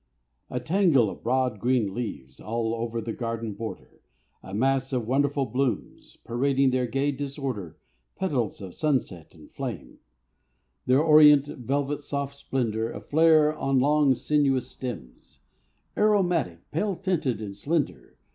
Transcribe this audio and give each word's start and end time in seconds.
A 0.49 0.59
tangle 0.59 1.11
of 1.11 1.21
broad, 1.21 1.59
green 1.59 1.93
leaves, 1.93 2.39
All 2.39 2.73
over 2.73 3.01
the 3.01 3.13
garden 3.13 3.53
border; 3.53 4.01
A 4.41 4.51
mass 4.51 4.91
of 4.93 5.05
wonderful 5.05 5.45
blooms, 5.45 6.17
Parading 6.23 6.71
their 6.71 6.87
gay 6.87 7.11
disorder. 7.11 7.77
Petals 8.15 8.61
of 8.63 8.73
sunset 8.73 9.35
and 9.35 9.51
flame, 9.51 9.99
Their 10.87 11.03
orient, 11.03 11.45
velvet 11.45 12.01
soft 12.01 12.33
splendor 12.35 12.91
Aflare 12.91 13.53
on 13.55 13.77
long, 13.77 14.15
sinuous 14.15 14.69
stems, 14.71 15.37
Aromatic, 15.95 16.71
pale 16.71 16.95
tinted 16.95 17.39
and 17.39 17.55
slender. 17.55 18.17